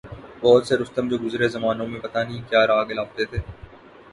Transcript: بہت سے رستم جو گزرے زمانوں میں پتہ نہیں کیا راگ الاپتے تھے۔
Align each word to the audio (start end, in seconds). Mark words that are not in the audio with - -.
بہت 0.41 0.67
سے 0.67 0.77
رستم 0.77 1.09
جو 1.09 1.17
گزرے 1.17 1.47
زمانوں 1.49 1.87
میں 1.87 1.99
پتہ 1.99 2.19
نہیں 2.19 2.41
کیا 2.49 2.65
راگ 2.67 2.85
الاپتے 2.89 3.25
تھے۔ 3.25 3.37